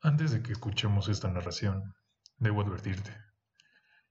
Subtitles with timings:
[0.00, 1.94] Antes de que escuchemos esta narración,
[2.36, 3.16] debo advertirte.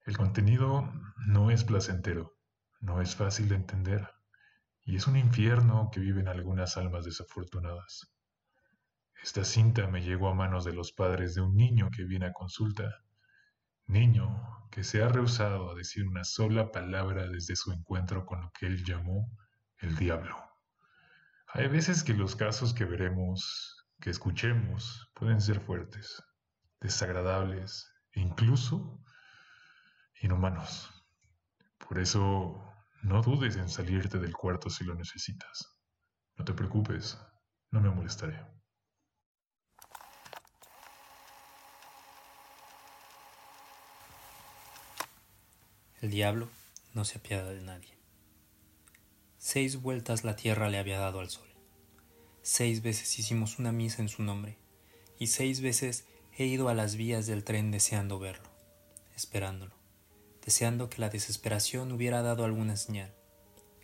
[0.06, 0.92] El contenido
[1.28, 2.38] no es placentero,
[2.82, 4.10] no es fácil de entender,
[4.84, 8.12] y es un infierno que viven algunas almas desafortunadas.
[9.24, 12.34] Esta cinta me llegó a manos de los padres de un niño que viene a
[12.34, 13.04] consulta,
[13.86, 18.52] niño que se ha rehusado a decir una sola palabra desde su encuentro con lo
[18.52, 19.32] que él llamó
[19.80, 20.38] el diablo.
[21.48, 26.24] Hay veces que los casos que veremos, que escuchemos, pueden ser fuertes,
[26.80, 29.04] desagradables e incluso
[30.22, 30.90] inhumanos.
[31.78, 32.64] Por eso,
[33.04, 35.80] no dudes en salirte del cuarto si lo necesitas.
[36.36, 37.18] No te preocupes,
[37.72, 38.46] no me molestaré.
[46.00, 46.48] El diablo
[46.94, 47.98] no se apiada de nadie.
[49.38, 51.47] Seis vueltas la tierra le había dado al sol.
[52.50, 54.58] Seis veces hicimos una misa en su nombre,
[55.20, 56.06] y seis veces
[56.38, 58.50] he ido a las vías del tren deseando verlo,
[59.18, 59.76] esperándolo,
[60.46, 63.14] deseando que la desesperación hubiera dado alguna señal,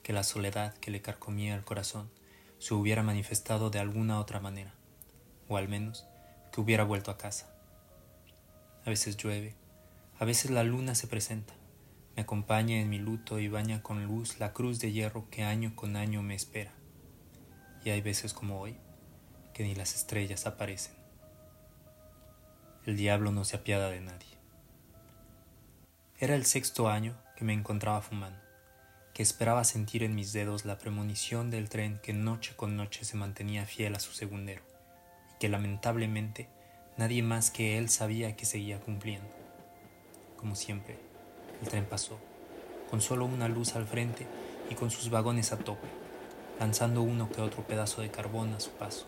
[0.02, 2.10] que la soledad que le carcomía el corazón
[2.58, 4.74] se hubiera manifestado de alguna otra manera,
[5.50, 6.06] o al menos
[6.54, 7.54] que hubiera vuelto a casa.
[8.86, 9.58] A veces llueve,
[10.20, 11.54] a veces la luna se presenta,
[12.16, 15.76] me acompaña en mi luto y baña con luz la cruz de hierro que año
[15.76, 16.72] con año me espera.
[17.84, 18.76] Y hay veces como hoy,
[19.54, 20.94] que ni las estrellas aparecen.
[22.86, 24.38] El diablo no se apiada de nadie.
[26.20, 28.40] Era el sexto año que me encontraba fumando,
[29.14, 33.18] que esperaba sentir en mis dedos la premonición del tren que noche con noche se
[33.18, 34.64] mantenía fiel a su segundero,
[35.32, 36.50] y que lamentablemente
[36.98, 39.30] nadie más que él sabía que seguía cumpliendo.
[40.38, 40.98] Como siempre,
[41.62, 42.20] el tren pasó,
[42.90, 44.28] con solo una luz al frente
[44.70, 45.88] y con sus vagones a tope,
[46.60, 49.06] lanzando uno que otro pedazo de carbón a su paso.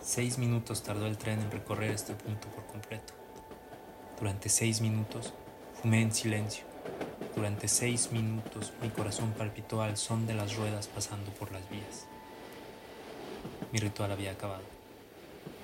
[0.00, 3.14] Seis minutos tardó el tren en recorrer este punto por completo.
[4.18, 5.32] Durante seis minutos
[5.80, 6.64] fumé en silencio.
[7.34, 12.06] Durante seis minutos mi corazón palpitó al son de las ruedas pasando por las vías.
[13.72, 14.64] Mi ritual había acabado.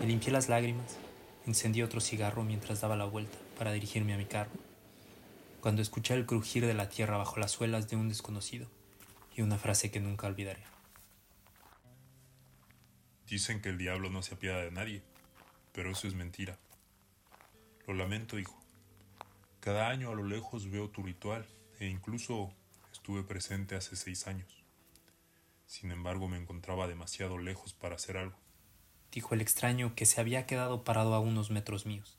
[0.00, 0.96] Me limpié las lágrimas,
[1.46, 4.50] encendí otro cigarro mientras daba la vuelta para dirigirme a mi carro
[5.62, 8.66] cuando escuché el crujir de la tierra bajo las suelas de un desconocido
[9.36, 10.62] y una frase que nunca olvidaré.
[13.26, 15.02] Dicen que el diablo no se apiada de nadie,
[15.72, 16.58] pero eso es mentira.
[17.86, 18.60] Lo lamento, hijo.
[19.60, 21.46] Cada año a lo lejos veo tu ritual
[21.78, 22.52] e incluso
[22.92, 24.62] estuve presente hace seis años.
[25.66, 28.36] Sin embargo, me encontraba demasiado lejos para hacer algo.
[29.10, 32.18] Dijo el extraño que se había quedado parado a unos metros míos.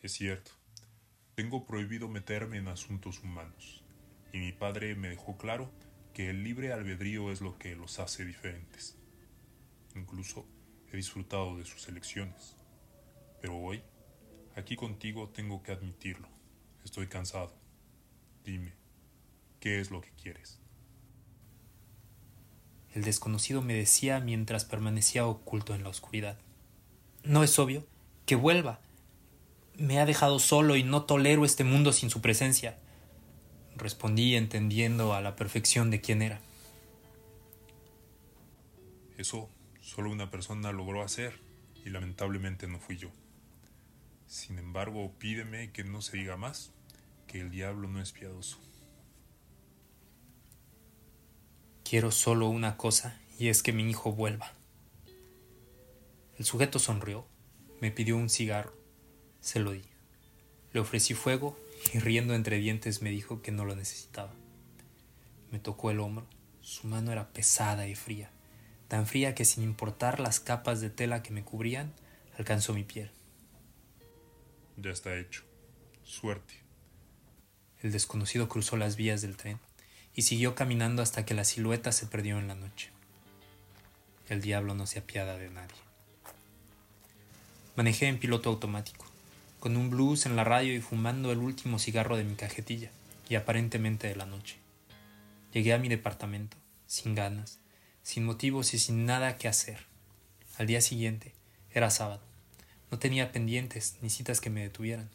[0.00, 0.52] Es cierto.
[1.34, 3.82] Tengo prohibido meterme en asuntos humanos,
[4.38, 5.70] mi padre me dejó claro
[6.14, 8.96] que el libre albedrío es lo que los hace diferentes.
[9.94, 10.46] Incluso
[10.92, 12.56] he disfrutado de sus elecciones.
[13.40, 13.82] Pero hoy,
[14.56, 16.28] aquí contigo, tengo que admitirlo.
[16.84, 17.54] Estoy cansado.
[18.44, 18.72] Dime,
[19.60, 20.58] ¿qué es lo que quieres?
[22.94, 26.38] El desconocido me decía mientras permanecía oculto en la oscuridad.
[27.22, 27.86] ¿No es obvio?
[28.26, 28.80] Que vuelva,
[29.76, 32.78] me ha dejado solo y no tolero este mundo sin su presencia.
[33.78, 36.40] Respondí entendiendo a la perfección de quién era.
[39.16, 39.48] Eso
[39.80, 41.40] solo una persona logró hacer
[41.84, 43.10] y lamentablemente no fui yo.
[44.26, 46.72] Sin embargo, pídeme que no se diga más,
[47.26, 48.58] que el diablo no es piadoso.
[51.84, 54.52] Quiero solo una cosa y es que mi hijo vuelva.
[56.36, 57.26] El sujeto sonrió,
[57.80, 58.78] me pidió un cigarro
[59.40, 59.82] se lo di.
[60.72, 61.58] Le ofrecí fuego
[61.92, 64.32] y riendo entre dientes me dijo que no lo necesitaba.
[65.50, 66.26] Me tocó el hombro.
[66.60, 68.30] Su mano era pesada y fría,
[68.88, 71.94] tan fría que sin importar las capas de tela que me cubrían,
[72.36, 73.10] alcanzó mi piel.
[74.76, 75.44] Ya está hecho.
[76.04, 76.54] Suerte.
[77.80, 79.58] El desconocido cruzó las vías del tren
[80.14, 82.90] y siguió caminando hasta que la silueta se perdió en la noche.
[84.28, 85.76] El diablo no se apiada de nadie.
[87.76, 89.07] Manejé en piloto automático
[89.60, 92.90] con un blues en la radio y fumando el último cigarro de mi cajetilla,
[93.28, 94.56] y aparentemente de la noche.
[95.52, 96.56] Llegué a mi departamento,
[96.86, 97.58] sin ganas,
[98.02, 99.86] sin motivos y sin nada que hacer.
[100.56, 101.34] Al día siguiente,
[101.72, 102.22] era sábado.
[102.90, 105.10] No tenía pendientes ni citas que me detuvieran.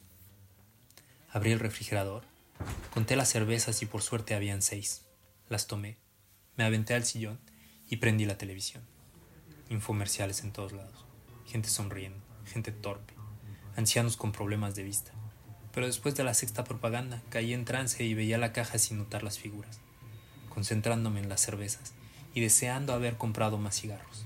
[1.32, 2.24] Abrí el refrigerador,
[2.94, 5.02] conté las cervezas y por suerte habían seis.
[5.50, 5.98] Las tomé,
[6.56, 7.40] me aventé al sillón
[7.90, 8.84] y prendí la televisión.
[9.70, 11.06] Infomerciales en todos lados,
[11.48, 13.14] gente sonriendo, gente torpe,
[13.76, 15.12] ancianos con problemas de vista.
[15.74, 19.24] Pero después de la sexta propaganda caí en trance y veía la caja sin notar
[19.24, 19.80] las figuras,
[20.50, 21.94] concentrándome en las cervezas
[22.34, 24.26] y deseando haber comprado más cigarros.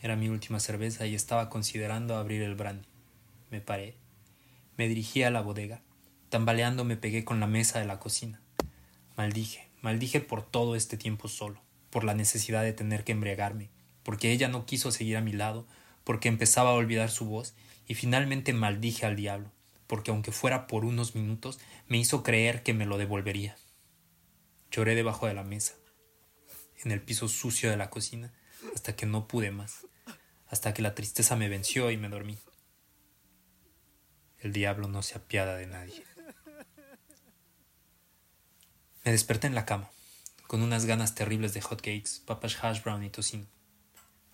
[0.00, 2.86] Era mi última cerveza y estaba considerando abrir el brandy.
[3.50, 3.94] Me paré.
[4.76, 5.80] Me dirigí a la bodega.
[6.28, 8.40] Tambaleando me pegué con la mesa de la cocina.
[9.16, 11.60] Maldije, maldije por todo este tiempo solo,
[11.90, 13.70] por la necesidad de tener que embriagarme,
[14.04, 15.66] porque ella no quiso seguir a mi lado,
[16.08, 17.54] porque empezaba a olvidar su voz,
[17.86, 19.52] y finalmente maldije al diablo,
[19.86, 23.58] porque aunque fuera por unos minutos, me hizo creer que me lo devolvería.
[24.70, 25.74] Lloré debajo de la mesa,
[26.82, 28.32] en el piso sucio de la cocina,
[28.74, 29.86] hasta que no pude más,
[30.46, 32.38] hasta que la tristeza me venció y me dormí.
[34.38, 36.06] El diablo no se apiada de nadie.
[39.04, 39.90] Me desperté en la cama,
[40.46, 43.57] con unas ganas terribles de hot cakes, papas hash brown y tocino.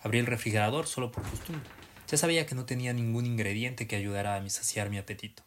[0.05, 1.65] Abrí el refrigerador solo por costumbre.
[2.09, 5.43] Ya sabía que no tenía ningún ingrediente que ayudara a saciar mi apetito.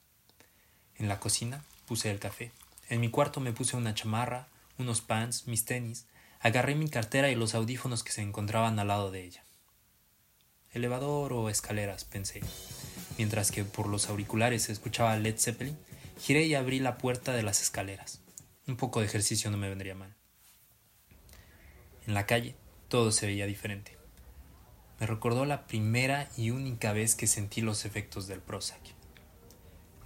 [0.95, 2.51] En la cocina puse el café.
[2.89, 4.47] En mi cuarto me puse una chamarra,
[4.79, 6.07] unos pants, mis tenis.
[6.39, 9.43] Agarré mi cartera y los audífonos que se encontraban al lado de ella.
[10.73, 12.41] Elevador o escaleras, pensé.
[13.19, 15.77] Mientras que por los auriculares escuchaba Led Zeppelin,
[16.19, 18.21] giré y abrí la puerta de las escaleras.
[18.65, 20.15] Un poco de ejercicio no me vendría mal.
[22.07, 22.55] En la calle
[22.89, 23.96] todo se veía diferente
[24.99, 28.81] me recordó la primera y única vez que sentí los efectos del Prozac.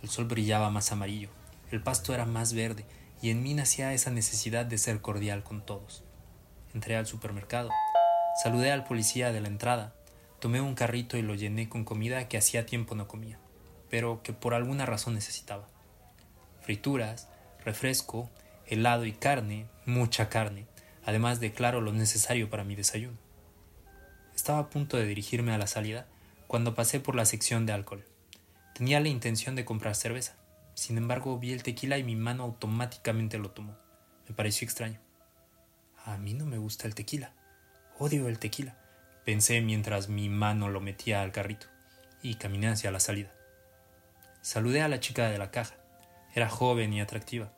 [0.04, 1.30] El sol brillaba más amarillo,
[1.72, 2.86] el pasto era más verde
[3.22, 6.04] y en mí nacía esa necesidad de ser cordial con todos.
[6.74, 7.70] Entré al supermercado,
[8.44, 9.96] saludé al policía de la entrada,
[10.40, 13.40] tomé un carrito y lo llené con comida que hacía tiempo no comía,
[13.90, 15.68] pero que por alguna razón necesitaba.
[16.62, 17.30] Frituras,
[17.64, 18.30] refresco,
[18.66, 20.66] helado y carne, mucha carne,
[21.06, 23.18] además de claro lo necesario para mi desayuno.
[24.36, 26.07] Estaba a punto de dirigirme a la salida
[26.48, 28.06] cuando pasé por la sección de alcohol.
[28.74, 30.36] Tenía la intención de comprar cerveza.
[30.74, 33.78] Sin embargo, vi el tequila y mi mano automáticamente lo tomó.
[34.28, 35.00] Me pareció extraño.
[36.06, 37.33] A mí no me gusta el tequila.
[38.00, 38.78] Odio el tequila.
[39.25, 41.68] Pensé mientras mi mano lo metía al carrito
[42.24, 43.31] y caminé hacia la salida.
[44.42, 45.75] Saludé a la chica de la caja.
[46.34, 47.54] Era joven y atractiva.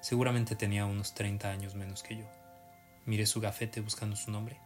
[0.00, 2.24] Seguramente tenía unos 30 años menos que yo.
[3.06, 4.58] Miré su gafete buscando su nombre.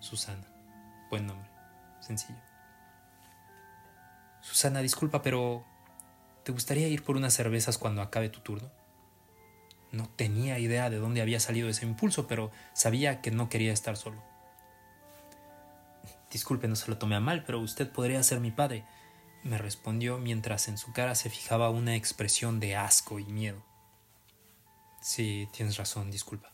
[0.00, 0.53] Susana.
[1.10, 1.48] Buen nombre.
[2.00, 2.38] Sencillo.
[4.40, 5.64] Susana, disculpa, pero
[6.42, 8.70] ¿te gustaría ir por unas cervezas cuando acabe tu turno?
[9.90, 13.96] No tenía idea de dónde había salido ese impulso, pero sabía que no quería estar
[13.96, 14.22] solo.
[16.30, 18.84] Disculpe, no se lo tomé a mal, pero usted podría ser mi padre,
[19.44, 23.62] me respondió mientras en su cara se fijaba una expresión de asco y miedo.
[25.00, 26.50] Sí, tienes razón, disculpa.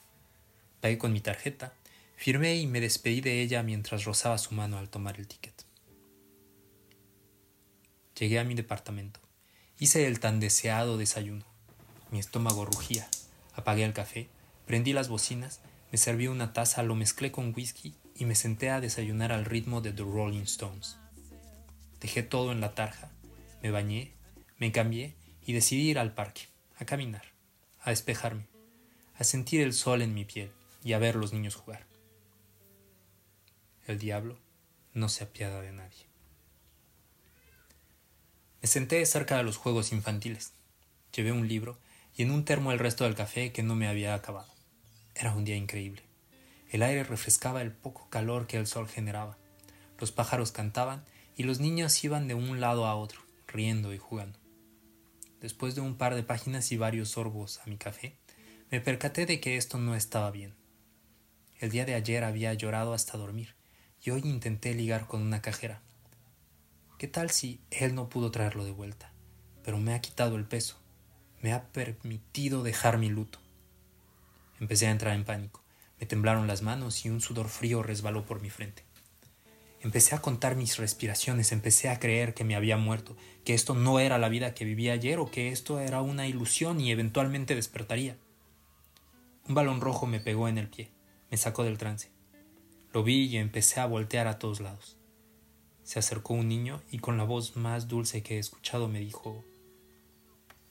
[0.81, 1.73] Pagué con mi tarjeta
[2.21, 5.65] Firmé y me despedí de ella mientras rozaba su mano al tomar el ticket.
[8.15, 9.21] Llegué a mi departamento.
[9.79, 11.47] Hice el tan deseado desayuno.
[12.11, 13.09] Mi estómago rugía.
[13.55, 14.29] Apagué el café,
[14.67, 15.63] prendí las bocinas,
[15.93, 19.81] me serví una taza, lo mezclé con whisky y me senté a desayunar al ritmo
[19.81, 20.99] de The Rolling Stones.
[22.03, 23.11] Dejé todo en la tarja,
[23.63, 24.13] me bañé,
[24.59, 25.15] me cambié
[25.47, 26.43] y decidí ir al parque,
[26.77, 27.25] a caminar,
[27.81, 28.47] a despejarme,
[29.15, 30.51] a sentir el sol en mi piel
[30.85, 31.89] y a ver los niños jugar.
[33.91, 34.39] El diablo
[34.95, 36.07] no se apiada de nadie.
[38.63, 40.53] Me senté cerca de los juegos infantiles.
[41.13, 41.77] Llevé un libro
[42.17, 44.55] y en un termo el resto del café que no me había acabado.
[45.17, 46.05] Era un día increíble.
[46.71, 49.37] El aire refrescaba el poco calor que el sol generaba.
[49.99, 51.05] Los pájaros cantaban
[51.37, 54.39] y los niños iban de un lado a otro, riendo y jugando.
[55.41, 58.15] Después de un par de páginas y varios sorbos a mi café,
[58.71, 60.55] me percaté de que esto no estaba bien.
[61.59, 63.57] El día de ayer había llorado hasta dormir,
[64.03, 65.83] y hoy intenté ligar con una cajera.
[66.99, 69.13] ¿Qué tal si él no pudo traerlo de vuelta?
[69.63, 70.79] Pero me ha quitado el peso,
[71.43, 73.39] me ha permitido dejar mi luto.
[74.59, 75.63] Empecé a entrar en pánico,
[75.99, 78.85] me temblaron las manos y un sudor frío resbaló por mi frente.
[79.83, 83.99] Empecé a contar mis respiraciones, empecé a creer que me había muerto, que esto no
[83.99, 88.19] era la vida que vivía ayer o que esto era una ilusión y eventualmente despertaría.
[89.49, 90.91] Un balón rojo me pegó en el pie,
[91.31, 92.11] me sacó del trance.
[92.93, 94.97] Lo vi y empecé a voltear a todos lados.
[95.85, 99.45] Se acercó un niño y con la voz más dulce que he escuchado me dijo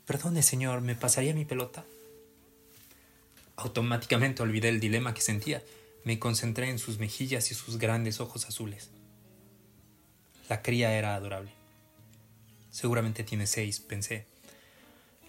[0.05, 1.85] Perdone, señor, ¿me pasaría mi pelota?
[3.55, 5.61] Automáticamente olvidé el dilema que sentía.
[6.03, 8.89] Me concentré en sus mejillas y sus grandes ojos azules.
[10.49, 11.51] La cría era adorable.
[12.71, 14.25] Seguramente tiene seis, pensé.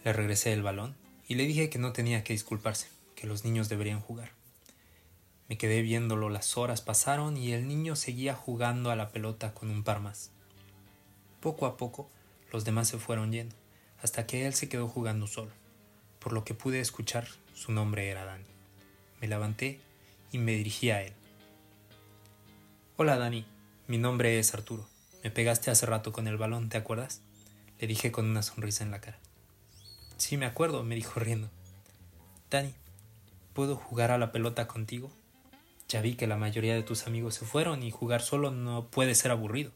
[0.05, 0.97] Le regresé el balón
[1.29, 4.40] y le dije que no tenía que disculparse, que los niños deberían jugar.
[5.51, 9.69] Me quedé viéndolo, las horas pasaron y el niño seguía jugando a la pelota con
[9.69, 10.31] un par más.
[11.41, 12.09] Poco a poco
[12.53, 13.57] los demás se fueron yendo,
[14.01, 15.51] hasta que él se quedó jugando solo.
[16.21, 18.45] Por lo que pude escuchar, su nombre era Dani.
[19.21, 19.81] Me levanté
[20.31, 21.15] y me dirigí a él.
[22.97, 23.45] Hola Dani,
[23.89, 24.87] mi nombre es Arturo.
[25.25, 27.23] Me pegaste hace rato con el balón, ¿te acuerdas?
[27.81, 29.19] Le dije con una sonrisa en la cara.
[30.17, 31.51] Sí, me acuerdo, me dijo riendo.
[32.51, 32.73] Dani,
[33.53, 35.11] ¿puedo jugar a la pelota contigo?
[35.91, 39.17] Ya vi que la mayoría de tus amigos se fueron y jugar solo no puede
[39.17, 39.73] ser aburrido.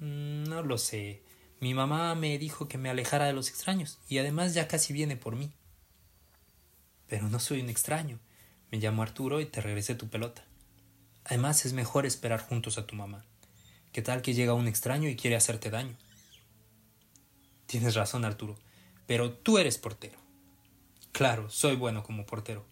[0.00, 1.22] Mm, no lo sé.
[1.60, 5.16] Mi mamá me dijo que me alejara de los extraños y además ya casi viene
[5.16, 5.50] por mí.
[7.06, 8.18] Pero no soy un extraño.
[8.70, 10.44] Me llamo Arturo y te regresé tu pelota.
[11.24, 13.24] Además es mejor esperar juntos a tu mamá.
[13.92, 15.96] ¿Qué tal que llega un extraño y quiere hacerte daño?
[17.64, 18.58] Tienes razón, Arturo,
[19.06, 20.18] pero tú eres portero.
[21.12, 22.66] Claro, soy bueno como portero.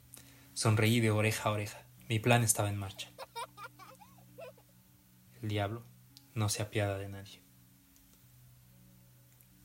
[0.57, 1.83] Sonreí de oreja a oreja.
[2.09, 3.11] Mi plan estaba en marcha.
[5.43, 5.83] El diablo
[6.33, 7.43] no se apiada de nadie.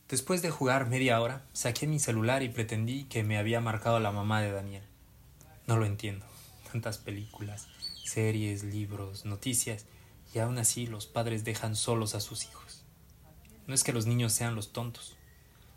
[0.10, 4.12] Después de jugar media hora, saqué mi celular y pretendí que me había marcado la
[4.12, 4.83] mamá de Daniel.
[5.65, 6.25] No lo entiendo.
[6.69, 7.69] Tantas películas,
[8.03, 9.86] series, libros, noticias,
[10.36, 12.83] y aún así los padres dejan solos a sus hijos.
[13.65, 15.15] No es que los niños sean los tontos,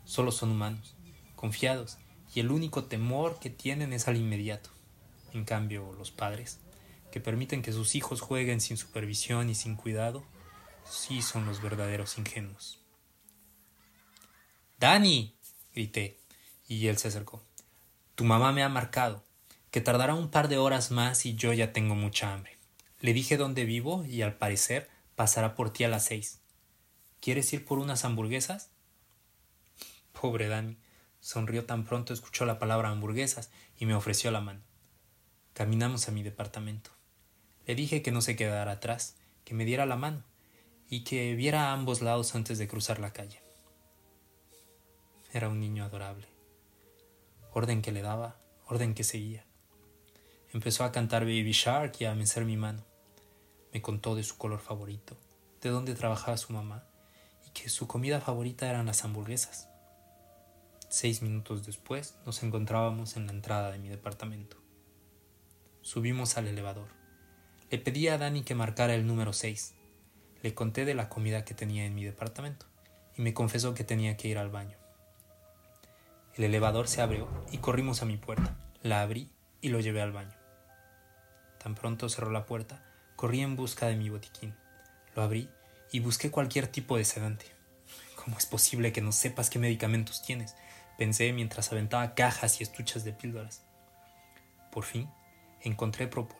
[0.03, 0.97] solo son humanos,
[1.37, 1.99] confiados,
[2.33, 4.74] y el único temor que tienen es al inmediato.
[5.35, 6.61] En cambio, los padres,
[7.11, 10.23] que permiten que sus hijos jueguen sin supervisión y sin cuidado,
[10.89, 12.79] sí son los verdaderos ingenuos.
[14.79, 15.35] Dani,
[15.73, 16.17] grité,
[16.69, 17.43] y él se acercó.
[18.15, 19.25] Tu mamá me ha marcado,
[19.71, 22.57] que tardará un par de horas más y yo ya tengo mucha hambre.
[23.01, 26.39] Le dije dónde vivo y al parecer pasará por ti a las seis.
[27.19, 28.69] ¿Quieres ir por unas hamburguesas?
[30.13, 30.77] Pobre Dani.
[31.19, 34.61] Sonrió tan pronto escuchó la palabra hamburguesas y me ofreció la mano.
[35.55, 36.89] Caminamos a mi departamento.
[37.65, 40.21] Le dije que no se quedara atrás, que me diera la mano
[40.89, 43.39] y que viera a ambos lados antes de cruzar la calle.
[45.31, 46.27] Era un niño adorable.
[47.53, 48.35] Orden que le daba,
[48.67, 49.45] orden que seguía.
[50.51, 52.83] Empezó a cantar Baby Shark y a mecer mi mano.
[53.71, 55.15] Me contó de su color favorito,
[55.61, 56.83] de dónde trabajaba su mamá
[57.47, 59.69] y que su comida favorita eran las hamburguesas.
[60.89, 64.64] Seis minutos después nos encontrábamos en la entrada de mi departamento.
[65.85, 66.87] Subimos al elevador.
[67.69, 69.75] Le pedí a Dani que marcara el número seis.
[70.41, 72.65] Le conté de la comida que tenía en mi departamento
[73.15, 74.79] y me confesó que tenía que ir al baño.
[76.33, 78.57] El elevador se abrió y corrimos a mi puerta.
[78.81, 79.29] La abrí
[79.61, 80.33] y lo llevé al baño.
[81.63, 82.83] Tan pronto cerró la puerta,
[83.15, 84.55] corrí en busca de mi botiquín.
[85.15, 85.51] Lo abrí
[85.91, 87.45] y busqué cualquier tipo de sedante.
[88.15, 90.55] ¿Cómo es posible que no sepas qué medicamentos tienes?
[90.97, 93.63] Pensé mientras aventaba cajas y estuchas de píldoras.
[94.71, 95.07] Por fin,
[95.65, 96.39] encontré propol.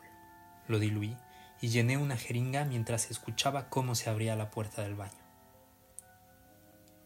[0.68, 1.16] Lo diluí
[1.60, 5.12] y llené una jeringa mientras escuchaba cómo se abría la puerta del baño.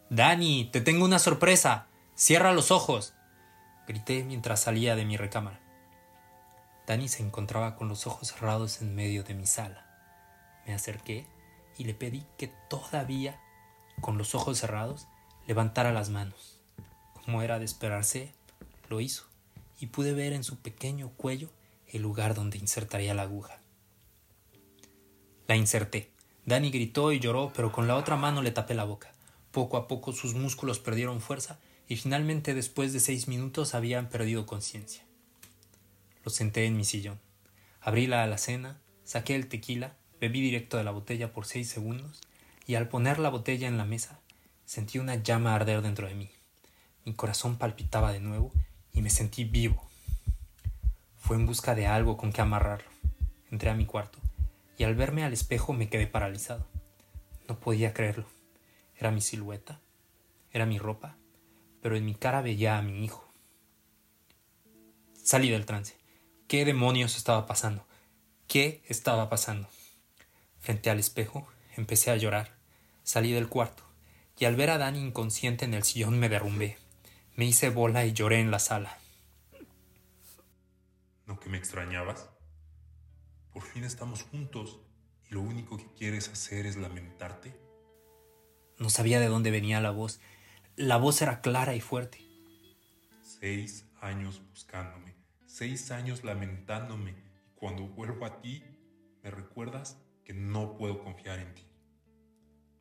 [0.08, 1.86] Dani, te tengo una sorpresa.
[2.14, 3.14] Cierra los ojos.
[3.86, 5.60] grité mientras salía de mi recámara.
[6.86, 9.86] Dani se encontraba con los ojos cerrados en medio de mi sala.
[10.66, 11.26] Me acerqué
[11.78, 13.40] y le pedí que todavía,
[14.00, 15.06] con los ojos cerrados,
[15.46, 16.60] levantara las manos.
[17.24, 18.34] Como era de esperarse,
[18.88, 19.24] lo hizo
[19.78, 21.48] y pude ver en su pequeño cuello
[21.92, 23.60] el lugar donde insertaría la aguja.
[25.46, 26.10] La inserté.
[26.46, 29.12] Dani gritó y lloró, pero con la otra mano le tapé la boca.
[29.50, 34.46] Poco a poco sus músculos perdieron fuerza y finalmente después de seis minutos habían perdido
[34.46, 35.04] conciencia.
[36.24, 37.18] Lo senté en mi sillón.
[37.80, 42.20] Abrí la alacena, saqué el tequila, bebí directo de la botella por seis segundos
[42.66, 44.20] y al poner la botella en la mesa
[44.64, 46.30] sentí una llama arder dentro de mí.
[47.04, 48.52] Mi corazón palpitaba de nuevo
[48.92, 49.89] y me sentí vivo.
[51.30, 52.90] Fue en busca de algo con que amarrarlo.
[53.52, 54.18] Entré a mi cuarto
[54.76, 56.66] y al verme al espejo me quedé paralizado.
[57.48, 58.26] No podía creerlo.
[58.96, 59.78] Era mi silueta,
[60.50, 61.14] era mi ropa,
[61.82, 63.32] pero en mi cara veía a mi hijo.
[65.22, 65.96] Salí del trance.
[66.48, 67.86] ¿Qué demonios estaba pasando?
[68.48, 69.68] ¿Qué estaba pasando?
[70.58, 71.46] Frente al espejo,
[71.76, 72.56] empecé a llorar.
[73.04, 73.84] Salí del cuarto,
[74.36, 76.76] y al ver a Dani inconsciente en el sillón me derrumbé.
[77.36, 78.99] Me hice bola y lloré en la sala.
[81.30, 82.28] ¿No que me extrañabas?
[83.52, 84.80] Por fin estamos juntos
[85.30, 87.56] y lo único que quieres hacer es lamentarte.
[88.78, 90.20] No sabía de dónde venía la voz
[90.74, 92.18] la voz era clara y fuerte.
[93.22, 95.14] Seis años buscándome,
[95.46, 98.64] seis años lamentándome, y cuando vuelvo a ti,
[99.22, 101.64] me recuerdas que no puedo confiar en ti.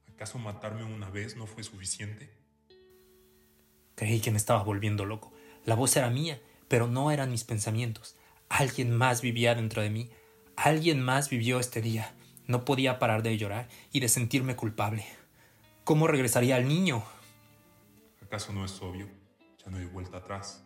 [0.07, 2.33] ¿Acaso matarme una vez no fue suficiente?
[3.93, 5.33] Creí que me estaba volviendo loco.
[5.65, 8.15] La voz era mía, pero no eran mis pensamientos.
[8.49, 10.09] Alguien más vivía dentro de mí.
[10.55, 12.13] Alguien más vivió este día.
[12.47, 15.05] No podía parar de llorar y de sentirme culpable.
[15.83, 17.03] ¿Cómo regresaría al niño?
[18.21, 19.07] ¿Acaso no es obvio?
[19.63, 20.65] Ya no hay vuelta atrás.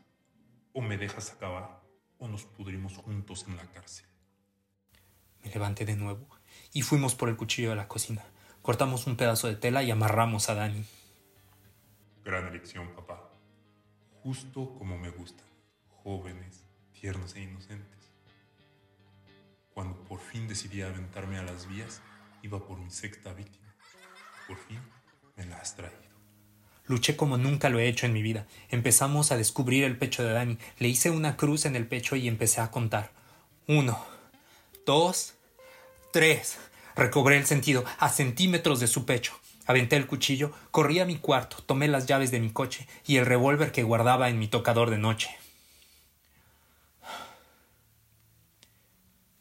[0.73, 1.81] O me dejas acabar
[2.17, 4.05] o nos pudrimos juntos en la cárcel.
[5.43, 6.27] Me levanté de nuevo
[6.71, 8.23] y fuimos por el cuchillo de la cocina.
[8.61, 10.85] Cortamos un pedazo de tela y amarramos a Dani.
[12.23, 13.29] Gran elección, papá.
[14.23, 15.45] Justo como me gustan.
[16.03, 16.65] Jóvenes,
[17.03, 17.99] tiernos e inocentes.
[19.73, 22.01] Cuando por fin decidí aventarme a las vías,
[22.43, 23.75] iba por mi sexta víctima.
[24.47, 24.79] Por fin
[25.35, 25.97] me la has traído.
[26.85, 28.47] Luché como nunca lo he hecho en mi vida.
[28.69, 30.57] Empezamos a descubrir el pecho de Dani.
[30.77, 33.11] Le hice una cruz en el pecho y empecé a contar.
[33.67, 34.01] Uno,
[34.85, 35.33] dos,
[36.13, 36.57] tres.
[36.95, 39.33] Recobré el sentido a centímetros de su pecho.
[39.65, 43.25] Aventé el cuchillo, corrí a mi cuarto, tomé las llaves de mi coche y el
[43.25, 45.42] revólver que guardaba en mi tocador de noche.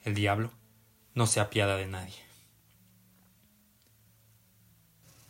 [0.05, 0.51] El diablo
[1.15, 2.15] no se apiada de nadie.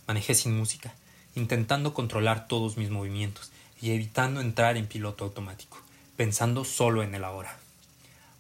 [0.07, 0.95] Manejé sin música,
[1.35, 3.52] intentando controlar todos mis movimientos
[3.83, 5.79] y evitando entrar en piloto automático,
[6.17, 7.59] pensando solo en el ahora.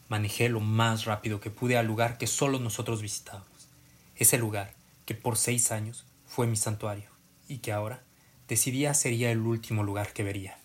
[0.08, 3.68] Manejé lo más rápido que pude al lugar que solo nosotros visitábamos.
[4.16, 4.74] Ese lugar
[5.04, 7.10] que por seis años fue mi santuario
[7.46, 8.02] y que ahora
[8.48, 10.58] decidía sería el último lugar que vería.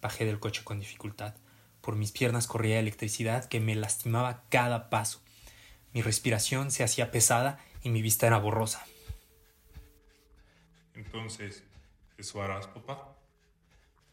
[0.00, 1.34] Bajé del coche con dificultad.
[1.80, 5.22] Por mis piernas corría electricidad que me lastimaba cada paso.
[5.92, 8.84] Mi respiración se hacía pesada y mi vista era borrosa.
[10.94, 11.64] Entonces,
[12.16, 13.16] ¿eso harás, papá?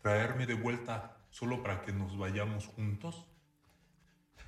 [0.02, 3.26] ¿Traerme de vuelta solo para que nos vayamos juntos?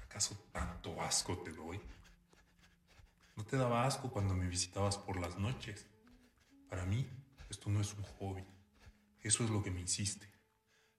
[0.06, 1.82] ¿Acaso tanto asco te doy?
[3.36, 5.86] ¿No te daba asco cuando me visitabas por las noches?
[6.70, 7.08] Para mí,
[7.50, 8.46] esto no es un hobby.
[9.22, 10.28] Eso es lo que me hiciste.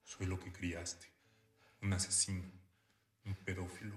[0.05, 1.18] Soy lo que criaste.
[1.83, 2.45] Un asesino,
[3.25, 3.95] un pedófilo.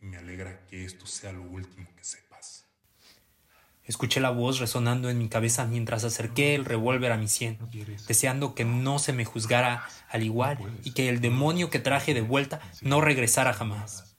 [0.00, 2.66] Y me alegra que esto sea lo último que sepas.
[3.84, 7.58] Escuché la voz resonando en mi cabeza mientras acerqué el revólver a mi sien,
[8.08, 12.20] deseando que no se me juzgara al igual y que el demonio que traje de
[12.20, 14.16] vuelta no regresara jamás.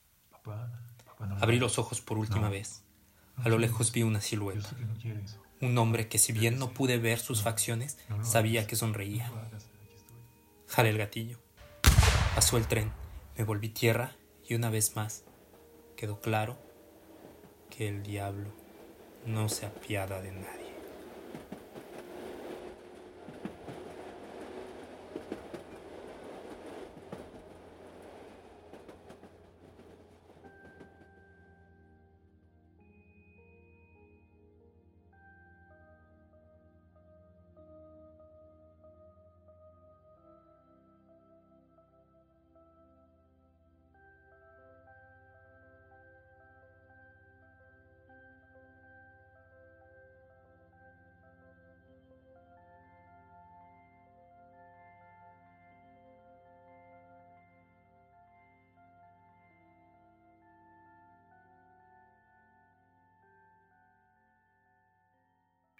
[1.41, 2.83] Abrí los ojos por última vez.
[3.35, 4.69] A lo lejos vi una silueta.
[5.59, 9.31] Un hombre que si bien no pude ver sus facciones, sabía que sonreía.
[10.67, 11.39] Jalé el gatillo.
[12.37, 12.91] Pasó el tren.
[13.35, 14.15] Me volví tierra
[14.47, 15.23] y una vez más
[15.95, 16.55] quedó claro
[17.75, 18.51] que el diablo
[19.25, 20.66] no se apiada de nadie.